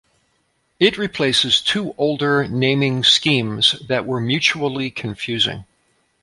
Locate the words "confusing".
4.89-5.65